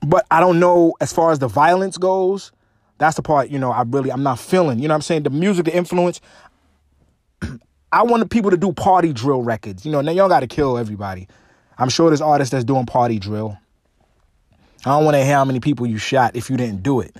But 0.00 0.24
I 0.30 0.40
don't 0.40 0.60
know 0.60 0.94
as 1.00 1.12
far 1.12 1.32
as 1.32 1.38
the 1.38 1.48
violence 1.48 1.98
goes. 1.98 2.52
That's 2.98 3.16
the 3.16 3.22
part, 3.22 3.50
you 3.50 3.58
know, 3.58 3.72
I 3.72 3.82
really 3.82 4.10
I'm 4.10 4.22
not 4.22 4.38
feeling. 4.38 4.78
You 4.78 4.88
know 4.88 4.94
what 4.94 4.96
I'm 4.96 5.02
saying? 5.02 5.24
The 5.24 5.30
music, 5.30 5.66
the 5.66 5.76
influence. 5.76 6.20
I 7.96 8.02
wanted 8.02 8.30
people 8.30 8.50
to 8.50 8.58
do 8.58 8.74
party 8.74 9.14
drill 9.14 9.42
records. 9.42 9.86
You 9.86 9.90
know, 9.90 10.02
now 10.02 10.12
y'all 10.12 10.28
gotta 10.28 10.46
kill 10.46 10.76
everybody. 10.76 11.28
I'm 11.78 11.88
sure 11.88 12.10
there's 12.10 12.20
artists 12.20 12.52
that's 12.52 12.64
doing 12.64 12.84
party 12.84 13.18
drill. 13.18 13.56
I 14.84 14.90
don't 14.90 15.04
want 15.06 15.14
to 15.14 15.24
hear 15.24 15.34
how 15.34 15.46
many 15.46 15.60
people 15.60 15.86
you 15.86 15.96
shot 15.96 16.36
if 16.36 16.50
you 16.50 16.58
didn't 16.58 16.82
do 16.82 17.00
it. 17.00 17.16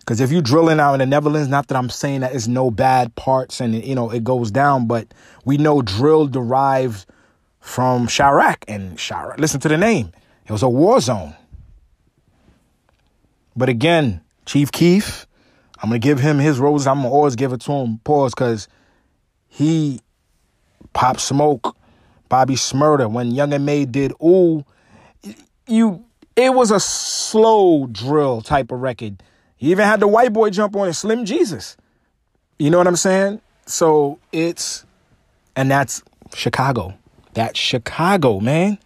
Because 0.00 0.20
if 0.20 0.30
you 0.30 0.42
drilling 0.42 0.80
out 0.80 0.92
in 0.92 0.98
the 0.98 1.06
Netherlands, 1.06 1.48
not 1.48 1.68
that 1.68 1.78
I'm 1.78 1.88
saying 1.88 2.20
that 2.20 2.34
it's 2.34 2.46
no 2.46 2.70
bad 2.70 3.14
parts 3.14 3.58
and 3.62 3.82
you 3.82 3.94
know 3.94 4.10
it 4.10 4.22
goes 4.22 4.50
down, 4.50 4.86
but 4.86 5.14
we 5.46 5.56
know 5.56 5.80
drill 5.80 6.26
derives 6.26 7.06
from 7.60 8.06
Chiraq 8.06 8.56
and 8.68 8.98
Chiraq. 8.98 9.38
Listen 9.38 9.60
to 9.60 9.68
the 9.68 9.78
name; 9.78 10.12
it 10.46 10.52
was 10.52 10.62
a 10.62 10.68
war 10.68 11.00
zone. 11.00 11.34
But 13.56 13.70
again, 13.70 14.20
Chief 14.44 14.70
Keef, 14.72 15.26
I'm 15.82 15.88
gonna 15.88 15.98
give 15.98 16.20
him 16.20 16.38
his 16.38 16.58
roses. 16.58 16.86
I'm 16.86 16.98
gonna 16.98 17.10
always 17.10 17.34
give 17.34 17.54
it 17.54 17.62
to 17.62 17.72
him. 17.72 17.98
Pause, 18.04 18.34
because 18.34 18.68
he 19.48 20.00
Pop 20.92 21.20
Smoke, 21.20 21.76
Bobby 22.28 22.54
Shmurda, 22.54 23.10
When 23.10 23.30
Young 23.30 23.52
M.A 23.52 23.84
did 23.84 24.12
Ooh, 24.22 24.64
you 25.66 26.04
it 26.38 26.54
was 26.54 26.70
a 26.70 26.78
slow 26.78 27.88
drill 27.88 28.42
type 28.42 28.70
of 28.70 28.80
record. 28.80 29.22
He 29.56 29.72
even 29.72 29.84
had 29.84 29.98
the 29.98 30.06
white 30.06 30.32
boy 30.32 30.50
jump 30.50 30.76
on 30.76 30.88
it, 30.88 30.92
Slim 30.92 31.24
Jesus. 31.24 31.76
You 32.60 32.70
know 32.70 32.78
what 32.78 32.86
I'm 32.86 32.94
saying? 32.94 33.40
So 33.66 34.20
it's, 34.30 34.84
and 35.56 35.68
that's 35.68 36.00
Chicago. 36.34 36.94
That's 37.34 37.58
Chicago, 37.58 38.38
man. 38.38 38.78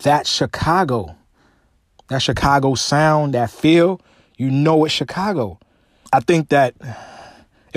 That's 0.00 0.28
Chicago. 0.30 1.16
That 2.08 2.20
Chicago 2.20 2.74
sound, 2.74 3.32
that 3.32 3.50
feel, 3.50 4.00
you 4.36 4.50
know 4.50 4.84
it's 4.84 4.92
Chicago. 4.92 5.58
I 6.12 6.20
think 6.20 6.50
that 6.50 6.74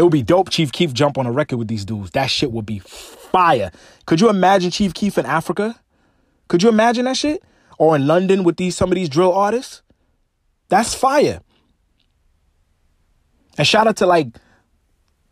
it 0.02 0.04
would 0.06 0.12
be 0.12 0.24
dope 0.24 0.50
Chief 0.50 0.72
Keef 0.72 0.94
jump 0.94 1.20
on 1.20 1.28
a 1.28 1.32
record 1.32 1.58
with 1.58 1.68
these 1.68 1.86
dudes. 1.86 2.10
That 2.10 2.32
shit 2.32 2.52
would 2.52 2.66
be 2.66 2.80
fire. 2.80 3.72
Could 4.08 4.20
you 4.20 4.32
imagine 4.32 4.72
Chief 4.72 4.96
Keef 4.96 5.16
in 5.16 5.28
Africa? 5.28 5.80
Could 6.48 6.64
you 6.64 6.70
imagine 6.70 7.06
that 7.06 7.18
shit? 7.18 7.44
Or 7.78 7.96
in 7.96 8.08
London 8.08 8.44
with 8.44 8.58
these 8.58 8.76
some 8.76 8.90
of 8.92 8.96
these 8.96 9.10
drill 9.10 9.32
artists? 9.32 9.84
That's 10.70 10.96
fire. 10.96 11.42
And 13.60 13.68
shout 13.68 13.86
out 13.86 13.98
to 13.98 14.08
like 14.08 14.30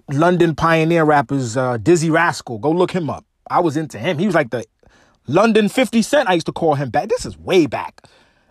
London 0.07 0.53
pioneer 0.53 1.03
rappers, 1.03 1.57
uh, 1.57 1.79
Dizzee 1.79 2.11
Rascal. 2.11 2.59
Go 2.59 2.69
look 2.69 2.91
him 2.91 3.09
up. 3.09 3.25
I 3.49 3.61
was 3.61 3.75
into 3.75 3.97
him. 3.97 4.19
He 4.19 4.27
was 4.27 4.35
like 4.35 4.51
the 4.51 4.65
London 5.25 5.67
50 5.67 6.03
Cent. 6.03 6.29
I 6.29 6.33
used 6.33 6.45
to 6.45 6.53
call 6.53 6.75
him 6.75 6.91
back. 6.91 7.09
This 7.09 7.25
is 7.25 7.35
way 7.39 7.65
back. 7.65 8.05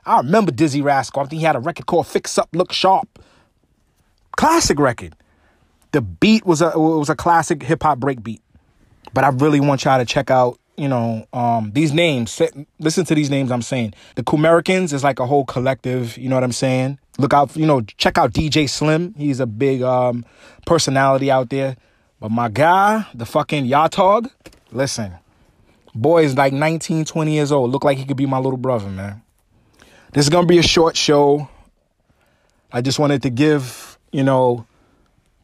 I 0.04 0.16
remember 0.16 0.50
Dizzee 0.50 0.82
Rascal. 0.82 1.22
I 1.22 1.26
think 1.26 1.38
he 1.38 1.46
had 1.46 1.54
a 1.54 1.60
record 1.60 1.86
called 1.86 2.08
Fix 2.08 2.36
Up, 2.38 2.48
Look 2.52 2.72
Sharp. 2.72 3.20
Classic 4.36 4.80
record. 4.80 5.14
The 5.92 6.00
beat 6.00 6.44
was 6.44 6.60
a 6.60 6.78
was 6.78 7.08
a 7.08 7.16
classic 7.16 7.62
hip 7.62 7.82
hop 7.82 7.98
break 7.98 8.22
beat. 8.22 8.42
But 9.14 9.24
I 9.24 9.28
really 9.28 9.60
want 9.60 9.84
y'all 9.84 9.98
to 9.98 10.04
check 10.04 10.30
out 10.30 10.58
you 10.78 10.86
know, 10.86 11.26
um, 11.32 11.72
these 11.74 11.92
names, 11.92 12.40
listen 12.78 13.04
to 13.04 13.14
these 13.14 13.30
names 13.30 13.50
I'm 13.50 13.62
saying. 13.62 13.94
The 14.14 14.22
Kumericans 14.22 14.92
is 14.92 15.02
like 15.02 15.18
a 15.18 15.26
whole 15.26 15.44
collective, 15.44 16.16
you 16.16 16.28
know 16.28 16.36
what 16.36 16.44
I'm 16.44 16.52
saying? 16.52 17.00
Look 17.18 17.34
out, 17.34 17.56
you 17.56 17.66
know, 17.66 17.80
check 17.80 18.16
out 18.16 18.32
DJ 18.32 18.70
Slim. 18.70 19.12
He's 19.14 19.40
a 19.40 19.46
big 19.46 19.82
um, 19.82 20.24
personality 20.66 21.32
out 21.32 21.50
there. 21.50 21.76
But 22.20 22.30
my 22.30 22.48
guy, 22.48 23.04
the 23.12 23.26
fucking 23.26 23.66
Yaw 23.66 23.88
Tog, 23.88 24.30
listen, 24.70 25.14
boy 25.96 26.24
is 26.24 26.36
like 26.36 26.52
19, 26.52 27.04
20 27.04 27.32
years 27.32 27.50
old. 27.50 27.72
Look 27.72 27.82
like 27.82 27.98
he 27.98 28.04
could 28.04 28.16
be 28.16 28.26
my 28.26 28.38
little 28.38 28.56
brother, 28.56 28.88
man. 28.88 29.22
This 30.12 30.26
is 30.26 30.30
to 30.30 30.44
be 30.44 30.58
a 30.58 30.62
short 30.62 30.96
show. 30.96 31.48
I 32.70 32.82
just 32.82 33.00
wanted 33.00 33.22
to 33.22 33.30
give, 33.30 33.98
you 34.12 34.22
know, 34.22 34.64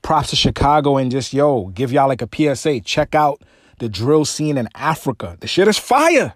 props 0.04 0.30
to 0.30 0.36
Chicago 0.36 0.98
and 0.98 1.10
just, 1.10 1.32
yo, 1.32 1.66
give 1.68 1.90
y'all 1.90 2.06
like 2.06 2.22
a 2.22 2.28
PSA. 2.54 2.80
Check 2.80 3.16
out 3.16 3.42
the 3.78 3.88
drill 3.88 4.24
scene 4.24 4.56
in 4.56 4.68
Africa. 4.76 5.36
The 5.40 5.48
shit 5.48 5.66
is 5.66 5.78
fire. 5.78 6.34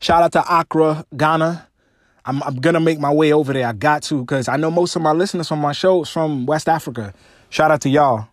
Shout 0.00 0.22
out 0.22 0.32
to 0.32 0.44
Accra, 0.52 1.04
Ghana. 1.16 1.68
I'm, 2.24 2.42
I'm 2.42 2.56
gonna 2.56 2.80
make 2.80 2.98
my 2.98 3.12
way 3.12 3.32
over 3.32 3.52
there. 3.52 3.66
I 3.66 3.72
got 3.72 4.02
to 4.04 4.20
because 4.20 4.48
I 4.48 4.56
know 4.56 4.70
most 4.70 4.96
of 4.96 5.02
my 5.02 5.12
listeners 5.12 5.48
from 5.48 5.60
my 5.60 5.72
shows 5.72 6.10
from 6.10 6.46
West 6.46 6.68
Africa. 6.68 7.14
Shout 7.50 7.70
out 7.70 7.80
to 7.82 7.88
y'all. 7.88 8.28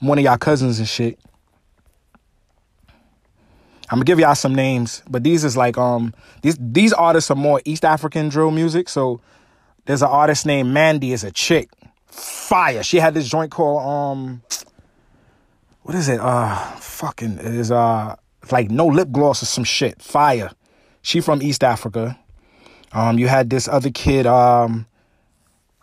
I'm 0.00 0.08
one 0.08 0.18
of 0.18 0.24
y'all 0.24 0.38
cousins 0.38 0.78
and 0.78 0.88
shit. 0.88 1.18
I'm 3.90 3.96
gonna 3.96 4.04
give 4.04 4.20
y'all 4.20 4.36
some 4.36 4.54
names, 4.54 5.02
but 5.08 5.24
these 5.24 5.44
is 5.44 5.56
like 5.56 5.76
um 5.76 6.14
these 6.42 6.56
these 6.60 6.92
artists 6.92 7.30
are 7.30 7.36
more 7.36 7.60
East 7.64 7.84
African 7.84 8.28
drill 8.28 8.52
music. 8.52 8.88
So 8.88 9.20
there's 9.86 10.02
an 10.02 10.08
artist 10.08 10.46
named 10.46 10.72
Mandy, 10.72 11.12
is 11.12 11.24
a 11.24 11.32
chick, 11.32 11.70
fire. 12.10 12.82
She 12.82 12.98
had 12.98 13.14
this 13.14 13.28
joint 13.28 13.50
called 13.50 13.82
um 13.82 14.42
what 15.82 15.94
is 15.94 16.08
it? 16.08 16.20
Uh, 16.20 16.54
fucking 16.76 17.38
it 17.38 17.54
is 17.54 17.70
uh 17.70 18.16
like 18.50 18.70
no 18.70 18.86
lip 18.86 19.10
gloss 19.12 19.42
or 19.42 19.46
some 19.46 19.64
shit. 19.64 20.02
Fire. 20.02 20.50
She 21.02 21.20
from 21.20 21.42
East 21.42 21.64
Africa. 21.64 22.18
Um, 22.92 23.18
you 23.18 23.28
had 23.28 23.50
this 23.50 23.68
other 23.68 23.90
kid. 23.90 24.26
Um, 24.26 24.86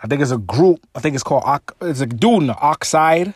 I 0.04 0.08
think 0.08 0.22
it's 0.22 0.32
a 0.32 0.38
group. 0.38 0.86
I 0.94 1.00
think 1.00 1.16
it's 1.16 1.24
called. 1.24 1.44
It's 1.82 2.02
a 2.02 2.06
dude 2.06 2.42
in 2.42 2.48
the 2.48 2.58
Oxide. 2.58 3.34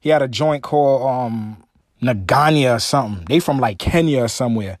He 0.00 0.10
had 0.10 0.22
a 0.22 0.28
joint 0.28 0.62
called 0.62 1.08
um 1.08 1.64
Naganya 2.02 2.76
or 2.76 2.80
something. 2.80 3.24
They 3.26 3.40
from 3.40 3.58
like 3.58 3.78
Kenya 3.78 4.24
or 4.24 4.28
somewhere. 4.28 4.78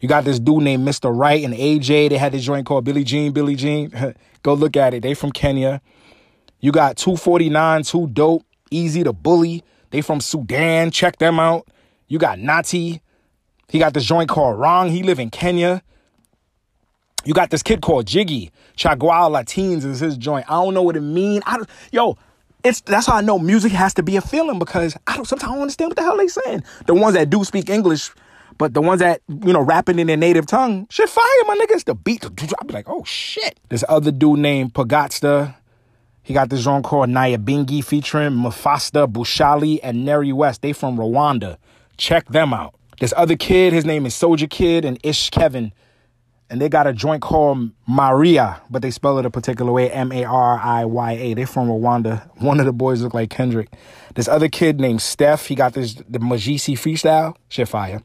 You 0.00 0.08
got 0.08 0.24
this 0.24 0.40
dude 0.40 0.64
named 0.64 0.86
Mr. 0.86 1.16
Wright 1.16 1.44
and 1.44 1.54
AJ. 1.54 2.10
They 2.10 2.18
had 2.18 2.32
this 2.32 2.44
joint 2.44 2.66
called 2.66 2.84
Billie 2.84 3.04
Jean, 3.04 3.32
Billie 3.32 3.54
Jean. 3.54 4.14
Go 4.42 4.54
look 4.54 4.76
at 4.76 4.94
it. 4.94 5.02
They 5.02 5.14
from 5.14 5.30
Kenya. 5.30 5.80
You 6.62 6.70
got 6.72 6.96
249, 6.96 7.82
Too 7.82 8.06
Dope, 8.06 8.44
Easy 8.70 9.04
to 9.04 9.12
Bully. 9.12 9.62
They 9.90 10.00
from 10.00 10.20
Sudan. 10.20 10.90
Check 10.90 11.18
them 11.18 11.38
out. 11.38 11.66
You 12.08 12.18
got 12.18 12.38
Nati. 12.38 13.02
He 13.68 13.78
got 13.78 13.94
this 13.94 14.04
joint 14.04 14.28
called 14.28 14.58
Wrong. 14.58 14.88
He 14.88 15.02
live 15.02 15.18
in 15.18 15.28
Kenya. 15.28 15.82
You 17.24 17.34
got 17.34 17.50
this 17.50 17.62
kid 17.62 17.82
called 17.82 18.06
Jiggy. 18.06 18.50
Chagua 18.76 19.30
Latines 19.30 19.84
is 19.84 20.00
his 20.00 20.16
joint. 20.16 20.46
I 20.48 20.54
don't 20.54 20.74
know 20.74 20.82
what 20.82 20.96
it 20.96 21.00
mean. 21.00 21.42
I 21.46 21.62
yo, 21.92 22.16
it's 22.64 22.80
that's 22.80 23.06
how 23.06 23.16
I 23.16 23.20
know 23.20 23.38
music 23.38 23.72
has 23.72 23.94
to 23.94 24.02
be 24.02 24.16
a 24.16 24.20
feeling 24.20 24.58
because 24.58 24.96
I 25.06 25.16
don't 25.16 25.26
sometimes 25.26 25.50
I 25.50 25.54
don't 25.54 25.62
understand 25.62 25.90
what 25.90 25.96
the 25.96 26.02
hell 26.02 26.16
they 26.16 26.28
saying. 26.28 26.64
The 26.86 26.94
ones 26.94 27.14
that 27.14 27.30
do 27.30 27.44
speak 27.44 27.70
English, 27.70 28.10
but 28.58 28.74
the 28.74 28.80
ones 28.80 29.00
that 29.00 29.20
you 29.28 29.52
know 29.52 29.60
rapping 29.60 29.98
in 29.98 30.06
their 30.06 30.16
native 30.16 30.46
tongue, 30.46 30.86
shit 30.90 31.08
fire, 31.08 31.24
my 31.46 31.56
niggas. 31.56 31.84
The 31.84 31.94
beat, 31.94 32.24
I 32.24 32.64
be 32.64 32.72
like, 32.72 32.88
oh 32.88 33.04
shit. 33.04 33.58
This 33.68 33.84
other 33.88 34.10
dude 34.10 34.38
named 34.38 34.74
Pagatsta. 34.74 35.54
He 36.22 36.34
got 36.34 36.50
this 36.50 36.64
song 36.64 36.82
called 36.82 37.08
Nyabingi 37.08 37.84
featuring 37.84 38.30
Mufasta 38.30 39.10
Bushali 39.10 39.80
and 39.82 40.04
Neri 40.04 40.32
West. 40.32 40.62
They 40.62 40.72
from 40.72 40.96
Rwanda. 40.96 41.56
Check 41.96 42.28
them 42.28 42.54
out. 42.54 42.74
This 43.00 43.12
other 43.16 43.34
kid, 43.34 43.72
his 43.72 43.84
name 43.84 44.06
is 44.06 44.14
Soldier 44.14 44.46
Kid 44.46 44.84
and 44.84 44.98
Ish 45.02 45.30
Kevin. 45.30 45.72
And 46.48 46.60
they 46.60 46.68
got 46.68 46.86
a 46.86 46.92
joint 46.92 47.22
called 47.22 47.70
Maria, 47.88 48.60
but 48.70 48.82
they 48.82 48.90
spell 48.90 49.18
it 49.18 49.26
a 49.26 49.30
particular 49.30 49.72
way, 49.72 49.90
M-A-R-I-Y-A. 49.90 51.34
They 51.34 51.44
from 51.44 51.68
Rwanda. 51.68 52.28
One 52.40 52.60
of 52.60 52.66
the 52.66 52.72
boys 52.72 53.02
look 53.02 53.14
like 53.14 53.30
Kendrick. 53.30 53.70
This 54.14 54.28
other 54.28 54.48
kid 54.48 54.78
named 54.78 55.02
Steph, 55.02 55.46
he 55.46 55.54
got 55.54 55.72
this 55.72 55.94
the 55.94 56.20
Majisi 56.20 56.74
freestyle. 56.74 57.34
Shit 57.48 57.68
fire. 57.68 58.00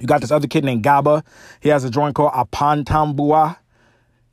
You 0.00 0.06
got 0.06 0.20
this 0.20 0.30
other 0.30 0.48
kid 0.48 0.64
named 0.64 0.82
Gaba. 0.82 1.24
He 1.60 1.70
has 1.70 1.84
a 1.84 1.90
joint 1.90 2.14
called 2.14 2.32
Apantambua. 2.32 3.56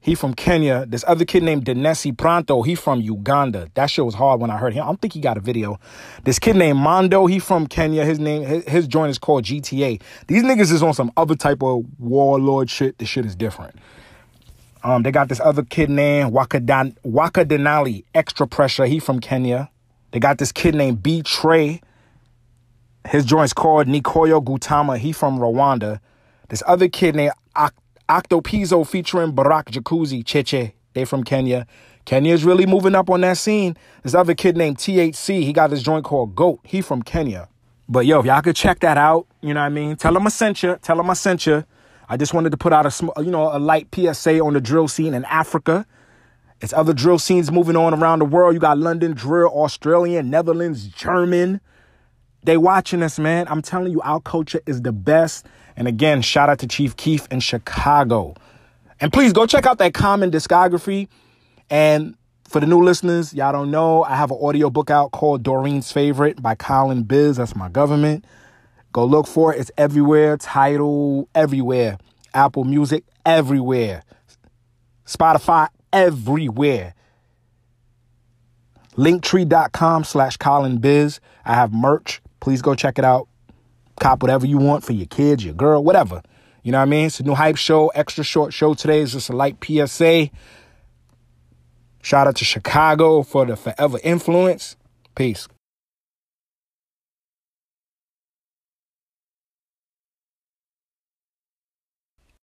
He 0.04 0.16
from 0.16 0.34
Kenya. 0.34 0.86
This 0.86 1.06
other 1.08 1.24
kid 1.24 1.44
named 1.44 1.64
Denesi 1.64 2.16
Pronto. 2.16 2.62
He 2.62 2.76
from 2.76 3.00
Uganda. 3.00 3.70
That 3.76 3.86
shit 3.86 4.04
was 4.04 4.16
hard 4.16 4.42
when 4.42 4.52
I 4.52 4.58
heard 4.58 4.74
him. 4.74 4.84
I 4.84 4.88
don't 4.88 5.00
think 5.00 5.14
he 5.14 5.22
got 5.22 5.38
a 5.38 5.40
video. 5.40 5.80
This 6.26 6.40
kid 6.40 6.58
named 6.58 6.78
Mondo. 6.78 7.26
He 7.26 7.40
from 7.40 7.68
Kenya. 7.68 8.04
His 8.04 8.20
name, 8.20 8.44
his, 8.44 8.66
his 8.66 8.86
joint 8.86 9.12
is 9.12 9.18
called 9.18 9.46
GTA. 9.46 10.02
These 10.28 10.44
niggas 10.44 10.74
is 10.74 10.84
on 10.84 10.94
some 10.94 11.10
other 11.16 11.36
type 11.36 11.64
of 11.64 11.86
warlord 12.00 12.70
shit. 12.70 12.98
This 12.98 13.08
shit 13.08 13.26
is 13.26 13.34
different. 13.34 13.80
Um, 14.84 15.04
they 15.04 15.12
got 15.12 15.30
this 15.30 15.40
other 15.40 15.64
kid 15.64 15.90
named 15.90 16.34
Wakadan 16.34 16.98
Wakadinali. 17.06 18.04
Extra 18.14 18.46
pressure. 18.46 18.86
He 18.86 19.00
from 19.00 19.22
Kenya. 19.22 19.70
They 20.12 20.20
got 20.20 20.38
this 20.38 20.52
kid 20.52 20.76
named 20.76 21.02
B 21.02 21.22
Trey. 21.22 21.80
His 23.08 23.24
joint's 23.24 23.54
called 23.54 23.88
Nikoyo 23.88 24.44
Gutama. 24.44 24.98
He 24.98 25.14
from 25.14 25.40
Rwanda. 25.40 26.02
This 26.50 26.62
other 26.68 26.90
kid 26.90 27.16
named 27.16 27.32
Ak- 27.56 27.74
Octopizzo 28.10 28.86
featuring 28.88 29.34
Barack 29.34 29.66
Jacuzzi, 29.66 30.24
Cheche. 30.24 30.74
They 30.94 31.06
from 31.06 31.24
Kenya. 31.24 31.66
Kenya's 32.06 32.44
really 32.44 32.66
moving 32.66 32.96
up 32.96 33.10
on 33.10 33.22
that 33.22 33.38
scene. 33.38 33.78
This 34.04 34.14
other 34.14 34.36
kid 34.36 34.58
named 34.58 34.78
THC, 34.78 35.44
he 35.44 35.54
got 35.54 35.70
this 35.70 35.82
joint 35.82 36.04
called 36.04 36.36
Goat. 36.36 36.60
He 36.64 36.82
from 36.82 37.02
Kenya. 37.02 37.48
But 37.88 38.06
yo, 38.06 38.20
if 38.20 38.26
y'all 38.26 38.42
could 38.42 38.56
check 38.56 38.80
that 38.80 38.98
out, 38.98 39.28
you 39.42 39.54
know 39.54 39.62
what 39.62 39.68
I 39.68 39.70
mean? 39.70 39.96
Tell 39.96 40.14
them 40.14 40.26
I 40.26 40.30
sent 40.30 40.64
you. 40.64 40.78
Tell 40.82 40.98
them 40.98 41.10
I 41.10 41.14
sent 41.14 41.46
you. 41.46 41.66
I 42.10 42.18
just 42.18 42.34
wanted 42.34 42.52
to 42.52 42.58
put 42.58 42.74
out 42.74 42.86
a 42.86 42.92
small, 42.92 43.14
you 43.20 43.32
know, 43.32 43.56
a 43.56 43.60
light 43.60 43.88
PSA 43.94 44.40
on 44.40 44.54
the 44.54 44.62
drill 44.62 44.88
scene 44.88 45.14
in 45.14 45.26
Africa. 45.26 45.86
It's 46.62 46.74
other 46.74 46.94
drill 46.94 47.20
scenes 47.20 47.52
moving 47.52 47.76
on 47.76 47.94
around 47.94 48.20
the 48.20 48.26
world. 48.26 48.54
You 48.54 48.60
got 48.60 48.78
London 48.78 49.14
drill, 49.14 49.50
Australian, 49.50 50.30
Netherlands, 50.30 50.88
German. 50.88 51.60
They 52.44 52.58
watching 52.58 53.02
us, 53.04 53.18
man. 53.18 53.48
I'm 53.50 53.62
telling 53.62 53.92
you, 53.92 54.02
our 54.02 54.20
culture 54.20 54.62
is 54.66 54.82
the 54.82 54.92
best. 54.92 55.46
And 55.76 55.88
again, 55.88 56.22
shout 56.22 56.50
out 56.50 56.60
to 56.60 56.68
Chief 56.68 56.96
Keef 56.96 57.28
in 57.32 57.40
Chicago. 57.40 58.36
And 59.00 59.12
please 59.12 59.34
go 59.34 59.46
check 59.46 59.66
out 59.66 59.80
that 59.80 59.94
Common 59.94 60.32
discography. 60.32 61.08
And 61.70 62.16
for 62.48 62.60
the 62.60 62.68
new 62.68 62.84
listeners, 62.84 63.34
y'all 63.34 63.52
don't 63.52 63.72
know, 63.72 64.04
I 64.04 64.16
have 64.16 64.32
an 64.32 64.38
audio 64.42 64.70
book 64.70 64.92
out 64.92 65.12
called 65.12 65.44
Doreen's 65.44 65.92
Favorite 65.92 66.42
by 66.42 66.56
Colin 66.56 67.04
Biz. 67.04 67.38
That's 67.38 67.56
my 67.56 67.70
government. 67.70 68.26
Go 68.92 69.06
look 69.06 69.26
for 69.26 69.54
it. 69.54 69.60
It's 69.60 69.72
everywhere. 69.78 70.38
Title 70.38 71.28
everywhere. 71.34 71.98
Apple 72.34 72.64
Music, 72.64 73.04
everywhere. 73.26 74.04
Spotify, 75.06 75.70
everywhere. 75.92 76.94
Linktree.com 78.96 80.04
slash 80.04 80.38
Colin 80.38 80.78
Biz. 80.78 81.20
I 81.46 81.56
have 81.56 81.74
merch. 81.74 82.22
Please 82.40 82.62
go 82.62 82.76
check 82.76 83.00
it 83.00 83.06
out. 83.06 83.28
Cop 84.00 84.22
whatever 84.22 84.46
you 84.46 84.58
want 84.58 84.84
for 84.84 84.94
your 84.94 85.08
kids, 85.08 85.46
your 85.46 85.54
girl, 85.54 85.84
whatever. 85.84 86.22
You 86.64 86.72
know 86.72 86.80
what 86.80 86.84
I 86.84 86.86
mean? 86.86 87.06
It's 87.08 87.20
a 87.20 87.24
new 87.24 87.36
hype 87.36 87.58
show, 87.58 87.90
extra 87.90 88.24
short 88.24 88.54
show 88.54 88.74
today. 88.74 89.02
Is 89.02 89.14
just 89.14 89.30
a 89.30 89.36
light 89.36 89.58
PSA. 89.64 90.30
Shout 92.02 92.28
out 92.28 92.36
to 92.38 92.46
Chicago 92.46 93.24
for 93.24 93.46
the 93.46 93.56
forever 93.56 94.00
influence. 94.04 94.76
Peace. 95.16 95.48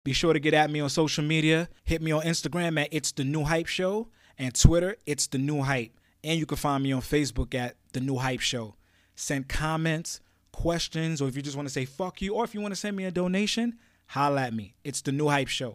Be 0.02 0.14
sure 0.14 0.32
to 0.32 0.40
get 0.40 0.54
at 0.54 0.70
me 0.70 0.80
on 0.80 0.88
social 0.88 1.22
media. 1.22 1.68
Hit 1.84 2.00
me 2.00 2.10
on 2.10 2.22
Instagram 2.22 2.80
at 2.80 2.88
It's 2.90 3.12
The 3.12 3.22
New 3.22 3.44
Hype 3.44 3.66
Show 3.66 4.08
and 4.38 4.54
Twitter, 4.54 4.96
It's 5.04 5.26
The 5.26 5.36
New 5.36 5.62
Hype. 5.62 5.92
And 6.24 6.38
you 6.38 6.46
can 6.46 6.56
find 6.56 6.82
me 6.82 6.92
on 6.92 7.02
Facebook 7.02 7.54
at 7.54 7.76
The 7.92 8.00
New 8.00 8.16
Hype 8.16 8.40
Show. 8.40 8.76
Send 9.14 9.48
comments, 9.48 10.20
questions, 10.52 11.20
or 11.20 11.28
if 11.28 11.36
you 11.36 11.42
just 11.42 11.56
want 11.56 11.68
to 11.68 11.72
say 11.72 11.84
fuck 11.84 12.20
you, 12.22 12.34
or 12.34 12.44
if 12.44 12.54
you 12.54 12.60
want 12.60 12.72
to 12.72 12.80
send 12.80 12.96
me 12.96 13.04
a 13.04 13.10
donation, 13.10 13.78
holla 14.06 14.42
at 14.42 14.54
me. 14.54 14.74
It's 14.84 15.00
The 15.02 15.12
New 15.12 15.28
Hype 15.28 15.48
Show. 15.48 15.68